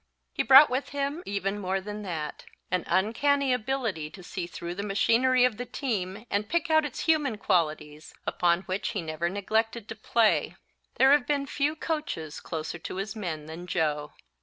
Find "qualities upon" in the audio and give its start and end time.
7.37-8.61